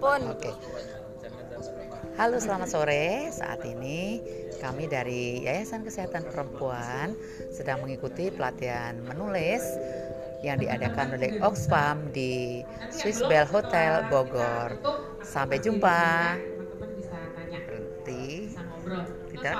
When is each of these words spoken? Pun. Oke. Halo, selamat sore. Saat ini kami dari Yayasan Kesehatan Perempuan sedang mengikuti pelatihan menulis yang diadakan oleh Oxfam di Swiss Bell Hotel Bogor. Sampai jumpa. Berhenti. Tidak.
Pun. 0.00 0.20
Oke. 0.32 0.48
Halo, 2.16 2.40
selamat 2.40 2.68
sore. 2.72 3.28
Saat 3.28 3.60
ini 3.68 4.24
kami 4.64 4.88
dari 4.88 5.44
Yayasan 5.44 5.84
Kesehatan 5.84 6.24
Perempuan 6.24 7.12
sedang 7.52 7.84
mengikuti 7.84 8.32
pelatihan 8.32 8.96
menulis 9.04 9.60
yang 10.40 10.56
diadakan 10.56 11.20
oleh 11.20 11.36
Oxfam 11.44 12.08
di 12.16 12.64
Swiss 12.88 13.20
Bell 13.28 13.44
Hotel 13.44 14.08
Bogor. 14.08 14.80
Sampai 15.20 15.60
jumpa. 15.60 16.36
Berhenti. 17.68 18.56
Tidak. 19.36 19.56